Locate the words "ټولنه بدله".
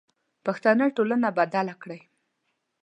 0.97-1.73